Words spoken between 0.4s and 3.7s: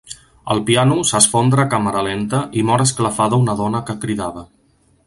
El piano s'esfondra a càmera lenta i mor esclafada una